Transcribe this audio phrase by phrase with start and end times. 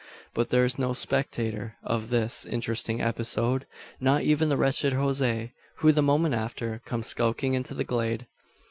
[0.33, 3.67] But there is no spectator of this interesting episode;
[3.99, 8.25] not even the wretched Jose; who, the moment after, comes skulking into the glade.